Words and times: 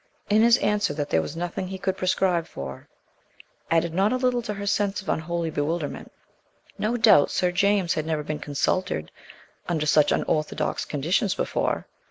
And 0.31 0.41
his 0.41 0.57
answer 0.57 0.95
that 0.95 1.11
there 1.11 1.21
was 1.21 1.35
"nothing 1.37 1.67
he 1.67 1.77
could 1.77 1.95
prescribe 1.95 2.47
for" 2.47 2.87
added 3.69 3.93
not 3.93 4.11
a 4.11 4.15
little 4.15 4.41
to 4.41 4.53
her 4.55 4.65
sense 4.65 4.99
of 4.99 5.09
unholy 5.09 5.51
bewilderment. 5.51 6.11
No 6.79 6.97
doubt 6.97 7.29
Sir 7.29 7.51
James 7.51 7.93
had 7.93 8.07
never 8.07 8.23
been 8.23 8.39
"consulted" 8.39 9.11
under 9.69 9.85
such 9.85 10.11
unorthodox 10.11 10.85
conditions 10.85 11.35
before. 11.35 11.85